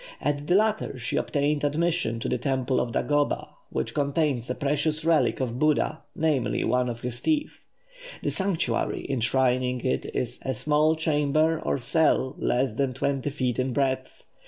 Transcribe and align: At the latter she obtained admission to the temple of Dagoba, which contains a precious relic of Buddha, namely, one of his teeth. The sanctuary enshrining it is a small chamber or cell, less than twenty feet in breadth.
At 0.19 0.47
the 0.47 0.55
latter 0.55 0.97
she 0.97 1.15
obtained 1.15 1.63
admission 1.63 2.19
to 2.21 2.27
the 2.27 2.39
temple 2.39 2.79
of 2.79 2.91
Dagoba, 2.93 3.49
which 3.69 3.93
contains 3.93 4.49
a 4.49 4.55
precious 4.55 5.05
relic 5.05 5.39
of 5.39 5.59
Buddha, 5.59 6.01
namely, 6.15 6.63
one 6.63 6.89
of 6.89 7.01
his 7.01 7.21
teeth. 7.21 7.61
The 8.23 8.31
sanctuary 8.31 9.05
enshrining 9.07 9.81
it 9.81 10.07
is 10.15 10.39
a 10.41 10.55
small 10.55 10.95
chamber 10.95 11.59
or 11.63 11.77
cell, 11.77 12.35
less 12.39 12.73
than 12.73 12.95
twenty 12.95 13.29
feet 13.29 13.59
in 13.59 13.73
breadth. 13.73 14.23